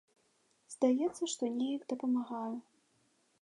[0.75, 2.55] Здаецца, што неяк дапамагаю.